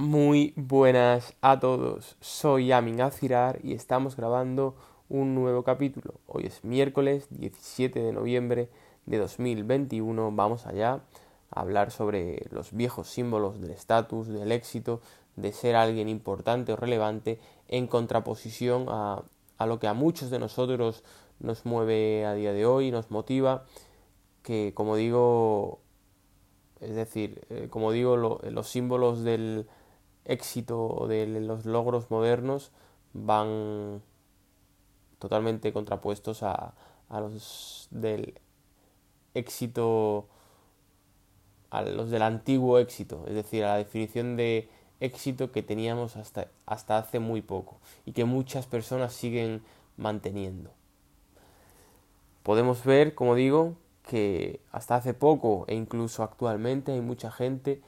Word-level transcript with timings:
Muy 0.00 0.54
buenas 0.56 1.34
a 1.42 1.60
todos, 1.60 2.16
soy 2.22 2.72
Amin 2.72 3.02
Azirar 3.02 3.60
y 3.62 3.74
estamos 3.74 4.16
grabando 4.16 4.74
un 5.10 5.34
nuevo 5.34 5.62
capítulo. 5.62 6.14
Hoy 6.26 6.46
es 6.46 6.64
miércoles 6.64 7.26
17 7.28 8.00
de 8.00 8.10
noviembre 8.10 8.70
de 9.04 9.18
2021. 9.18 10.32
Vamos 10.32 10.64
allá 10.64 11.02
a 11.50 11.60
hablar 11.60 11.90
sobre 11.90 12.46
los 12.50 12.72
viejos 12.72 13.10
símbolos 13.10 13.60
del 13.60 13.72
estatus, 13.72 14.28
del 14.28 14.52
éxito, 14.52 15.02
de 15.36 15.52
ser 15.52 15.76
alguien 15.76 16.08
importante 16.08 16.72
o 16.72 16.76
relevante 16.76 17.38
en 17.68 17.86
contraposición 17.86 18.86
a, 18.88 19.22
a 19.58 19.66
lo 19.66 19.80
que 19.80 19.86
a 19.86 19.92
muchos 19.92 20.30
de 20.30 20.38
nosotros 20.38 21.04
nos 21.40 21.66
mueve 21.66 22.24
a 22.24 22.32
día 22.32 22.54
de 22.54 22.64
hoy, 22.64 22.90
nos 22.90 23.10
motiva, 23.10 23.66
que 24.42 24.72
como 24.74 24.96
digo, 24.96 25.80
es 26.80 26.94
decir, 26.94 27.42
eh, 27.50 27.66
como 27.68 27.92
digo, 27.92 28.16
los 28.16 28.66
símbolos 28.66 29.24
del 29.24 29.66
éxito 30.30 31.06
de 31.08 31.26
los 31.26 31.66
logros 31.66 32.10
modernos 32.10 32.70
van 33.12 34.02
totalmente 35.18 35.72
contrapuestos 35.72 36.42
a, 36.42 36.74
a 37.08 37.20
los 37.20 37.88
del 37.90 38.40
éxito, 39.34 40.28
a 41.70 41.82
los 41.82 42.10
del 42.10 42.22
antiguo 42.22 42.78
éxito, 42.78 43.24
es 43.26 43.34
decir, 43.34 43.64
a 43.64 43.68
la 43.68 43.76
definición 43.76 44.36
de 44.36 44.68
éxito 45.00 45.50
que 45.50 45.62
teníamos 45.62 46.16
hasta, 46.16 46.48
hasta 46.66 46.98
hace 46.98 47.18
muy 47.18 47.42
poco 47.42 47.78
y 48.04 48.12
que 48.12 48.24
muchas 48.24 48.66
personas 48.66 49.12
siguen 49.12 49.62
manteniendo. 49.96 50.70
Podemos 52.42 52.84
ver, 52.84 53.14
como 53.14 53.34
digo, 53.34 53.74
que 54.08 54.60
hasta 54.72 54.96
hace 54.96 55.14
poco 55.14 55.64
e 55.68 55.74
incluso 55.74 56.22
actualmente 56.22 56.92
hay 56.92 57.00
mucha 57.00 57.30
gente 57.30 57.82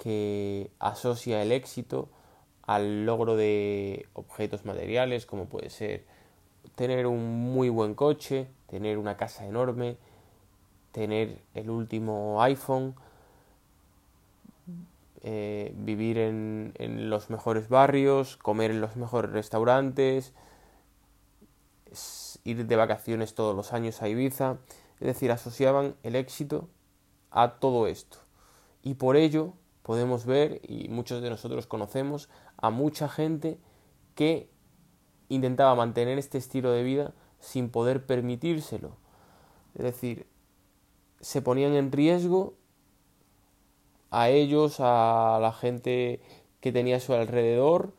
que 0.00 0.70
asocia 0.78 1.42
el 1.42 1.52
éxito 1.52 2.08
al 2.62 3.04
logro 3.04 3.36
de 3.36 4.06
objetos 4.14 4.64
materiales, 4.64 5.26
como 5.26 5.44
puede 5.44 5.68
ser 5.68 6.06
tener 6.74 7.06
un 7.06 7.52
muy 7.52 7.68
buen 7.68 7.94
coche, 7.94 8.48
tener 8.66 8.96
una 8.96 9.18
casa 9.18 9.46
enorme, 9.46 9.98
tener 10.92 11.42
el 11.52 11.68
último 11.68 12.42
iPhone, 12.42 12.94
eh, 15.22 15.74
vivir 15.76 16.16
en, 16.16 16.72
en, 16.78 17.10
los 17.10 17.28
mejores 17.28 17.68
barrios, 17.68 18.38
comer 18.38 18.70
en 18.70 18.80
los 18.80 18.96
mejores 18.96 19.30
restaurantes, 19.32 20.32
ir 22.44 22.66
de 22.66 22.76
vacaciones 22.76 23.34
todos 23.34 23.54
los 23.54 23.74
años 23.74 24.00
a 24.00 24.08
Ibiza. 24.08 24.56
Es 24.98 25.08
decir, 25.08 25.30
asociaban 25.30 25.94
el 26.02 26.16
éxito 26.16 26.68
a 27.30 27.56
todo 27.58 27.86
esto. 27.86 28.16
Y 28.82 28.94
por 28.94 29.16
ello 29.16 29.52
podemos 29.82 30.26
ver, 30.26 30.60
y 30.68 30.88
muchos 30.88 31.22
de 31.22 31.30
nosotros 31.30 31.66
conocemos, 31.66 32.28
a 32.56 32.70
mucha 32.70 33.08
gente 33.08 33.58
que 34.14 34.50
intentaba 35.28 35.74
mantener 35.74 36.18
este 36.18 36.38
estilo 36.38 36.70
de 36.72 36.82
vida 36.82 37.14
sin 37.38 37.70
poder 37.70 38.04
permitírselo. 38.04 38.96
Es 39.74 39.84
decir, 39.84 40.26
se 41.20 41.42
ponían 41.42 41.74
en 41.74 41.92
riesgo 41.92 42.54
a 44.10 44.28
ellos, 44.28 44.76
a 44.80 45.38
la 45.40 45.52
gente 45.52 46.20
que 46.60 46.72
tenía 46.72 46.96
a 46.96 47.00
su 47.00 47.14
alrededor, 47.14 47.94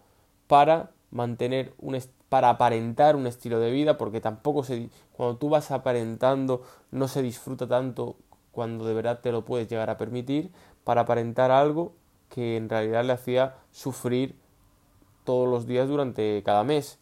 para 0.48 0.92
mantener 1.10 1.74
un 1.78 1.98
para 2.30 2.50
aparentar 2.50 3.18
un 3.18 3.28
estilo 3.28 3.60
de 3.60 3.72
vida, 3.72 3.98
porque 3.98 4.22
tampoco 4.22 4.64
se 4.64 4.90
cuando 5.12 5.38
tú 5.38 5.50
vas 5.50 5.70
aparentando 5.72 6.64
no 6.90 7.10
se 7.10 7.22
disfruta 7.22 7.68
tanto 7.68 8.16
cuando 8.52 8.86
de 8.86 8.94
verdad 8.94 9.22
te 9.22 9.32
lo 9.32 9.46
puedes 9.46 9.68
llegar 9.68 9.90
a 9.90 9.98
permitir, 9.98 10.52
para 10.84 11.02
aparentar 11.02 11.52
algo 11.52 11.94
que 12.30 12.58
en 12.58 12.70
realidad 12.70 13.06
le 13.06 13.14
hacía 13.14 13.56
sufrir 13.72 14.36
todos 15.24 15.48
los 15.48 15.68
días 15.68 15.88
durante 15.88 16.42
cada 16.44 16.64
mes. 16.64 16.98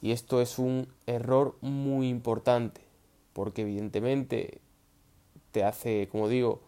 Y 0.00 0.12
esto 0.12 0.40
es 0.40 0.58
un 0.58 0.88
error 1.06 1.56
muy 1.60 2.08
importante, 2.08 2.80
porque 3.32 3.62
evidentemente 3.62 4.60
te 5.52 5.64
hace, 5.64 6.08
como 6.10 6.28
digo, 6.28 6.60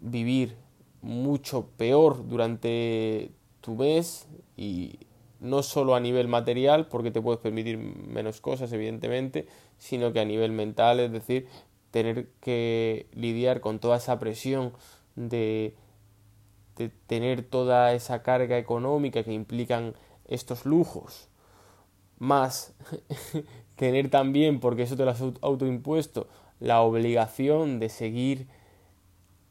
vivir 0.00 0.56
mucho 1.00 1.68
peor 1.76 2.28
durante 2.28 3.30
tu 3.60 3.76
mes 3.76 4.26
y 4.56 4.98
no 5.40 5.62
solo 5.62 5.94
a 5.94 6.00
nivel 6.00 6.28
material, 6.28 6.86
porque 6.86 7.10
te 7.10 7.20
puedes 7.20 7.40
permitir 7.40 7.78
menos 7.78 8.40
cosas, 8.40 8.72
evidentemente, 8.72 9.46
sino 9.78 10.12
que 10.12 10.20
a 10.20 10.24
nivel 10.24 10.52
mental, 10.52 11.00
es 11.00 11.10
decir, 11.10 11.48
tener 11.92 12.26
que 12.40 13.06
lidiar 13.12 13.60
con 13.60 13.78
toda 13.78 13.98
esa 13.98 14.18
presión 14.18 14.72
de, 15.14 15.76
tener 17.06 17.44
toda 17.44 17.92
esa 17.92 18.22
carga 18.22 18.58
económica 18.58 19.22
que 19.22 19.32
implican 19.32 19.94
estos 20.24 20.64
lujos, 20.64 21.28
más 22.18 22.74
tener 23.76 24.10
también, 24.10 24.58
porque 24.58 24.82
eso 24.82 24.96
te 24.96 25.04
lo 25.04 25.12
has 25.12 25.22
autoimpuesto, 25.42 26.26
la 26.58 26.80
obligación 26.80 27.78
de 27.78 27.90
seguir 27.90 28.48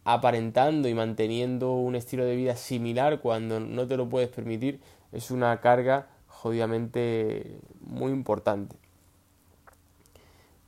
aparentando 0.03 0.89
y 0.89 0.95
manteniendo 0.95 1.73
un 1.73 1.95
estilo 1.95 2.25
de 2.25 2.35
vida 2.35 2.55
similar 2.55 3.21
cuando 3.21 3.59
no 3.59 3.87
te 3.87 3.97
lo 3.97 4.09
puedes 4.09 4.29
permitir, 4.29 4.81
es 5.11 5.29
una 5.29 5.61
carga 5.61 6.07
jodidamente 6.25 7.59
muy 7.81 8.11
importante 8.11 8.81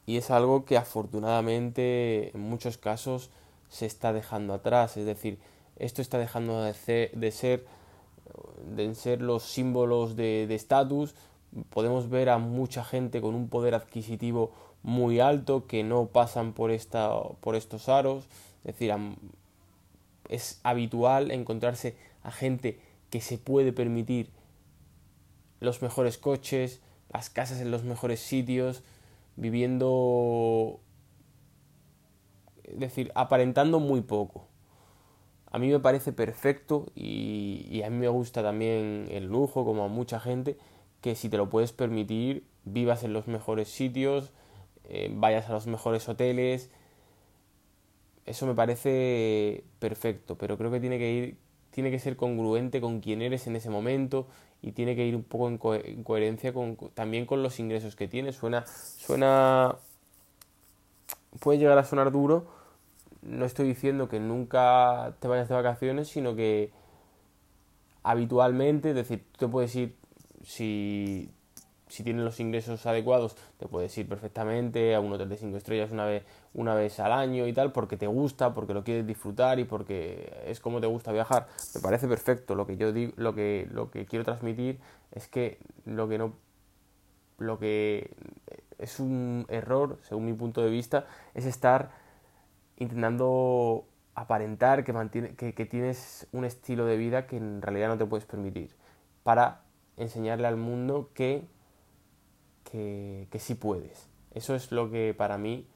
y 0.05 0.17
es 0.17 0.31
algo 0.31 0.65
que 0.65 0.77
afortunadamente 0.77 2.35
en 2.35 2.41
muchos 2.41 2.77
casos 2.77 3.29
se 3.69 3.85
está 3.85 4.13
dejando 4.13 4.53
atrás, 4.53 4.97
es 4.97 5.05
decir, 5.05 5.39
esto 5.77 6.01
está 6.01 6.17
dejando 6.17 6.61
de 6.61 6.73
ser, 6.73 7.11
de 7.15 7.31
ser, 8.95 9.21
los 9.21 9.43
símbolos 9.43 10.15
de 10.15 10.53
estatus, 10.53 11.15
podemos 11.69 12.09
ver 12.09 12.29
a 12.29 12.37
mucha 12.37 12.83
gente 12.83 13.21
con 13.21 13.35
un 13.35 13.47
poder 13.47 13.75
adquisitivo 13.75 14.51
muy 14.83 15.19
alto 15.19 15.65
que 15.65 15.83
no 15.83 16.07
pasan 16.07 16.53
por, 16.53 16.69
esta, 16.71 17.09
por 17.39 17.55
estos 17.55 17.89
aros, 17.89 18.25
es 18.63 18.73
decir, 18.75 18.93
es 20.29 20.59
habitual 20.63 21.31
encontrarse 21.31 21.95
a 22.21 22.31
gente 22.31 22.79
que 23.09 23.21
se 23.21 23.37
puede 23.37 23.71
permitir 23.71 24.29
los 25.59 25.81
mejores 25.81 26.17
coches, 26.17 26.81
las 27.11 27.29
casas 27.29 27.61
en 27.61 27.71
los 27.71 27.83
mejores 27.83 28.19
sitios, 28.19 28.83
viviendo, 29.35 30.79
es 32.63 32.79
decir, 32.79 33.11
aparentando 33.15 33.79
muy 33.79 34.01
poco. 34.01 34.47
A 35.51 35.59
mí 35.59 35.69
me 35.69 35.79
parece 35.79 36.13
perfecto 36.13 36.87
y, 36.95 37.81
a 37.85 37.89
mí 37.89 37.97
me 37.97 38.07
gusta 38.07 38.41
también 38.41 39.07
el 39.11 39.27
lujo, 39.27 39.65
como 39.65 39.83
a 39.83 39.87
mucha 39.87 40.19
gente, 40.19 40.57
que 41.01 41.15
si 41.15 41.29
te 41.29 41.37
lo 41.37 41.49
puedes 41.49 41.73
permitir, 41.73 42.47
vivas 42.65 43.03
en 43.03 43.13
los 43.13 43.27
mejores 43.27 43.67
sitios, 43.69 44.31
eh, 44.85 45.11
vayas 45.13 45.49
a 45.49 45.53
los 45.53 45.67
mejores 45.67 46.09
hoteles. 46.09 46.71
Eso 48.25 48.47
me 48.47 48.55
parece 48.55 49.63
perfecto, 49.79 50.37
pero 50.37 50.57
creo 50.57 50.71
que 50.71 50.79
tiene 50.79 50.97
que 50.97 51.11
ir, 51.11 51.37
tiene 51.71 51.91
que 51.91 51.99
ser 51.99 52.15
congruente 52.15 52.81
con 52.81 52.99
quién 52.99 53.21
eres 53.21 53.45
en 53.47 53.55
ese 53.55 53.69
momento 53.69 54.27
y 54.63 54.71
tiene 54.71 54.95
que 54.95 55.05
ir 55.05 55.15
un 55.15 55.23
poco 55.23 55.75
en, 55.75 56.03
coherencia 56.03 56.53
con, 56.53 56.77
también 56.93 57.25
con 57.25 57.43
los 57.43 57.59
ingresos 57.59 57.97
que 57.97 58.07
tienes. 58.07 58.37
Suena, 58.37 58.65
suena, 58.65 59.75
puede 61.41 61.59
llegar 61.59 61.77
a 61.77 61.83
sonar 61.83 62.11
duro. 62.13 62.47
No 63.21 63.43
estoy 63.43 63.67
diciendo 63.67 64.07
que 64.07 64.21
nunca 64.21 65.15
te 65.19 65.27
vayas 65.27 65.49
de 65.49 65.55
vacaciones, 65.55 66.07
sino 66.07 66.35
que 66.35 66.71
habitualmente, 68.03 68.89
es 68.89 68.95
decir, 68.95 69.25
tú 69.33 69.45
te 69.45 69.47
puedes 69.49 69.75
ir 69.75 69.97
si 70.43 71.29
si 71.93 72.03
tienes 72.03 72.23
los 72.23 72.39
ingresos 72.39 72.83
adecuados, 72.87 73.35
te 73.59 73.67
puedes 73.67 73.95
ir 73.99 74.09
perfectamente 74.09 74.95
a 74.95 74.99
un 74.99 75.13
hotel 75.13 75.29
de 75.29 75.37
5 75.37 75.55
estrellas 75.55 75.91
una 75.91 76.05
vez, 76.05 76.23
una 76.55 76.73
vez 76.73 76.99
al 76.99 77.11
año 77.11 77.45
y 77.45 77.53
tal, 77.53 77.71
porque 77.71 77.97
te 77.97 78.07
gusta, 78.07 78.55
porque 78.55 78.73
lo 78.73 78.83
quieres 78.83 79.05
disfrutar 79.05 79.59
y 79.59 79.63
porque 79.63 80.41
es 80.47 80.59
como 80.59 80.81
te 80.81 80.87
gusta 80.87 81.11
viajar. 81.11 81.45
Me 81.75 81.81
parece 81.81 82.07
perfecto. 82.07 82.55
Lo 82.55 82.65
que 82.65 82.77
yo 82.77 82.91
digo, 82.91 83.13
lo 83.15 83.35
que, 83.35 83.67
lo 83.71 83.91
que 83.91 84.07
quiero 84.07 84.25
transmitir 84.25 84.79
es 85.11 85.27
que 85.27 85.59
lo 85.85 86.09
que 86.09 86.17
no 86.17 86.33
lo 87.37 87.59
que 87.59 88.09
es 88.79 88.99
un 88.99 89.45
error, 89.49 89.99
según 90.01 90.25
mi 90.25 90.33
punto 90.33 90.63
de 90.63 90.71
vista, 90.71 91.05
es 91.35 91.45
estar 91.45 91.91
intentando 92.77 93.85
aparentar 94.15 94.83
que, 94.83 94.93
mantiene, 94.93 95.35
que, 95.35 95.53
que 95.53 95.65
tienes 95.67 96.27
un 96.31 96.43
estilo 96.43 96.87
de 96.87 96.97
vida 96.97 97.27
que 97.27 97.37
en 97.37 97.61
realidad 97.61 97.89
no 97.89 97.99
te 97.99 98.05
puedes 98.07 98.25
permitir 98.25 98.71
para 99.21 99.61
enseñarle 99.95 100.47
al 100.47 100.57
mundo 100.57 101.11
que 101.13 101.47
que, 102.73 103.39
sí 103.39 103.53
puedes. 103.55 104.07
Eso 104.33 104.55
es 104.55 104.71
lo 104.71 104.89
que 104.89 105.13
para 105.15 105.37
mí 105.37 105.67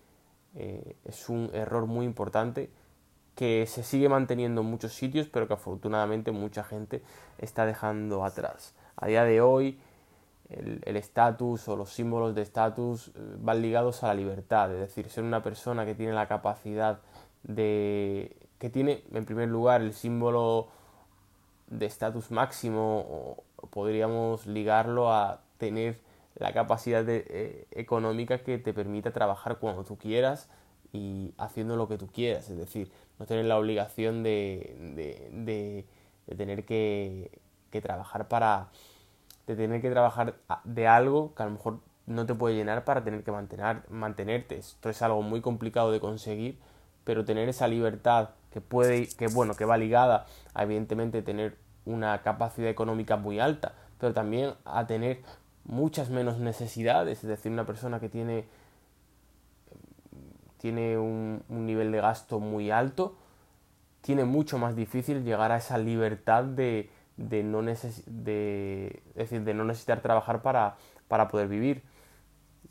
eh, 0.55 0.95
es 1.05 1.29
un 1.29 1.51
error 1.53 1.85
muy 1.85 2.05
importante 2.05 2.71
que 3.35 3.67
se 3.67 3.83
sigue 3.83 4.09
manteniendo 4.09 4.61
en 4.61 4.67
muchos 4.67 4.94
sitios, 4.94 5.27
pero 5.27 5.47
que 5.47 5.53
afortunadamente 5.53 6.31
mucha 6.31 6.63
gente 6.63 7.03
está 7.38 7.67
dejando 7.67 8.25
atrás. 8.25 8.73
A 8.95 9.05
día 9.05 9.23
de 9.25 9.41
hoy 9.41 9.79
el 10.49 10.95
estatus 10.95 11.67
o 11.67 11.75
los 11.75 11.91
símbolos 11.91 12.33
de 12.33 12.41
estatus 12.41 13.09
eh, 13.09 13.11
van 13.39 13.61
ligados 13.61 14.03
a 14.03 14.07
la 14.07 14.13
libertad, 14.15 14.73
es 14.73 14.79
decir, 14.79 15.09
ser 15.09 15.23
una 15.23 15.43
persona 15.43 15.85
que 15.85 15.93
tiene 15.93 16.13
la 16.13 16.27
capacidad 16.27 17.00
de... 17.43 18.35
que 18.57 18.69
tiene 18.69 19.03
en 19.13 19.25
primer 19.25 19.50
lugar 19.50 19.81
el 19.81 19.93
símbolo 19.93 20.69
estatus 21.79 22.31
máximo 22.31 23.43
podríamos 23.71 24.47
ligarlo 24.47 25.11
a 25.11 25.41
tener 25.57 26.06
la 26.39 26.54
capacidad 26.54 27.04
eh, 27.07 27.68
económica 27.72 28.39
que 28.39 28.57
te 28.57 28.74
permita 28.74 29.12
trabajar 29.12 29.57
cuando 29.57 29.84
tú 29.84 29.98
quieras 29.98 30.50
y 30.94 31.34
haciendo 31.38 31.75
lo 31.75 31.88
que 31.88 31.98
tú 31.98 32.07
quieras, 32.07 32.50
es 32.50 32.57
decir, 32.57 32.92
no 33.19 33.25
tener 33.25 33.45
la 33.45 33.57
obligación 33.57 34.24
de, 34.24 35.86
tener 36.38 36.66
que, 36.66 37.39
trabajar 37.81 38.28
para 38.28 38.69
de 39.45 39.56
tener 39.56 39.81
que 39.81 39.92
trabajar 39.92 40.34
de 40.63 40.88
algo 40.88 41.36
que 41.36 41.44
a 41.44 41.45
lo 41.45 41.51
mejor 41.51 41.80
no 42.07 42.25
te 42.25 42.34
puede 42.34 42.56
llenar 42.56 42.86
para 42.86 43.04
tener 43.04 43.24
que 43.24 43.31
mantener, 43.31 43.84
mantenerte. 43.89 44.57
Esto 44.57 44.89
es 44.89 45.01
algo 45.04 45.22
muy 45.22 45.42
complicado 45.42 45.92
de 45.92 46.00
conseguir, 46.00 46.57
pero 47.04 47.24
tener 47.24 47.48
esa 47.48 47.68
libertad 47.68 48.30
que 48.51 48.62
puede, 48.62 49.07
que 49.07 49.28
bueno, 49.28 49.54
que 49.54 49.66
va 49.66 49.78
ligada 49.78 50.25
a 50.56 50.63
evidentemente 50.63 51.22
tener 51.22 51.56
una 51.86 52.24
capacidad 52.24 52.68
económica 52.68 53.16
muy 53.16 53.39
alta, 53.39 53.74
pero 54.00 54.13
también 54.13 54.56
a 54.66 54.88
tener 54.88 55.22
muchas 55.67 56.09
menos 56.09 56.39
necesidades, 56.39 57.23
es 57.23 57.29
decir, 57.29 57.51
una 57.51 57.65
persona 57.65 57.99
que 57.99 58.09
tiene, 58.09 58.45
tiene 60.57 60.97
un, 60.97 61.43
nivel 61.49 61.91
de 61.91 62.01
gasto 62.01 62.39
muy 62.39 62.71
alto, 62.71 63.15
tiene 64.01 64.23
mucho 64.23 64.57
más 64.57 64.75
difícil 64.75 65.23
llegar 65.23 65.51
a 65.51 65.57
esa 65.57 65.77
libertad 65.77 66.45
de, 66.45 66.89
de 67.17 67.43
no, 67.43 67.61
de, 67.61 69.01
decir, 69.13 69.43
de 69.43 69.53
no 69.53 69.65
necesitar 69.65 70.01
trabajar 70.01 70.41
para, 70.41 70.77
para 71.07 71.27
poder 71.27 71.49
vivir. 71.49 71.83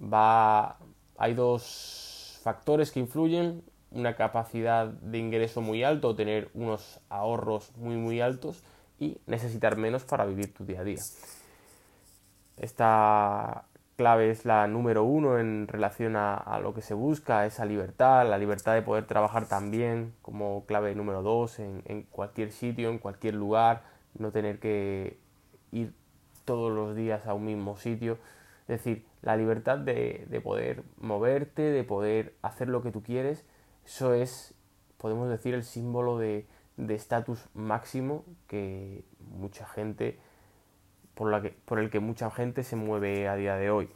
Va, 0.03 0.79
hay 1.19 1.35
dos 1.35 2.41
factores 2.43 2.91
que 2.91 3.01
influyen, 3.01 3.63
una 3.91 4.17
capacidad 4.17 4.87
de 4.87 5.19
ingreso 5.19 5.61
muy 5.61 5.85
alto 5.85 6.09
o 6.09 6.17
tener 6.17 6.51
unos 6.55 7.01
ahorros 7.09 7.73
muy 7.77 7.97
muy 7.97 8.21
altos 8.21 8.63
y 8.99 9.19
necesitar 9.27 9.77
menos 9.77 10.05
para 10.05 10.25
vivir 10.25 10.53
tu 10.53 10.65
día 10.65 10.81
a 10.81 10.85
día. 10.85 11.01
Esta 12.57 13.67
clave 13.97 14.31
es 14.31 14.45
la 14.45 14.67
número 14.67 15.05
uno 15.05 15.39
en 15.39 15.69
relación 15.69 16.17
a, 16.17 16.61
lo 16.63 16.75
que 16.75 16.83
se 16.83 16.95
busca, 16.95 17.47
esa 17.47 17.65
libertad, 17.65 18.29
la 18.29 18.39
libertad 18.39 18.75
de 18.75 18.83
poder 18.83 19.07
trabajar 19.07 19.49
también 19.49 20.15
como 20.23 20.65
clave 20.67 20.95
número 20.95 21.23
dos 21.23 21.59
en, 21.59 22.07
cualquier 22.11 22.53
sitio, 22.53 22.91
en 22.91 22.99
cualquier 22.99 23.35
lugar, 23.35 23.83
no 24.19 24.31
tener 24.33 24.59
que 24.59 25.19
ir 25.73 25.95
todos 26.45 26.73
los 26.73 26.95
días 26.95 27.27
a 27.27 27.35
un 27.35 27.47
mismo 27.47 27.77
sitio. 27.77 28.19
Es 28.69 28.79
decir, 28.79 29.05
la 29.23 29.37
libertad 29.37 29.79
de, 29.79 30.41
poder 30.45 30.83
moverte, 30.99 31.63
de 31.63 31.85
poder 31.85 32.35
hacer 32.43 32.69
lo 32.69 32.83
que 32.83 32.93
tú 32.93 33.03
quieres, 33.03 33.45
eso 33.85 34.13
es, 34.15 34.55
podemos 34.99 35.29
decir, 35.29 35.55
el 35.55 35.65
símbolo 35.65 36.19
de 36.19 36.47
estatus 36.77 37.49
máximo 37.55 38.25
que 38.47 39.05
mucha 39.21 39.67
gente 39.67 40.19
por, 41.17 41.31
la 41.31 41.41
que, 41.43 41.51
por 41.51 41.81
el 41.81 41.91
que 41.91 41.99
mucha 41.99 42.31
gente 42.31 42.63
se 42.63 42.77
mueve 42.77 43.27
a 43.27 43.35
día 43.35 43.57
de 43.57 43.71
hoy. 43.71 43.89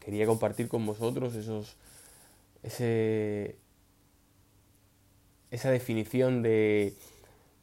Quería 0.00 0.26
compartir 0.26 0.68
con 0.68 0.84
vosotros 0.84 1.34
esos, 1.36 1.76
ese, 2.62 3.56
esa 5.50 5.70
definición 5.70 6.42
de 6.42 6.94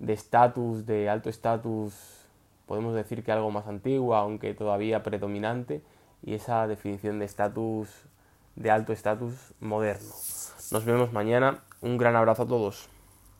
estatus, 0.07 0.85
de, 0.87 1.09
alto 1.09 1.29
estatus, 1.29 1.93
podemos 2.65 2.95
decir 2.95 3.21
que 3.21 3.33
algo 3.33 3.51
más 3.51 3.67
antigua, 3.67 4.19
aunque 4.19 4.53
todavía 4.53 5.03
predominante, 5.03 5.81
y 6.23 6.33
esa 6.33 6.67
definición 6.67 7.19
de 7.19 7.25
estatus, 7.25 7.89
de 8.55 8.71
alto 8.71 8.93
estatus 8.93 9.53
moderno. 9.59 10.09
Nos 10.71 10.85
vemos 10.85 11.11
mañana. 11.11 11.63
Un 11.81 11.97
gran 11.97 12.15
abrazo 12.15 12.43
a 12.43 12.47
todos. 12.47 12.90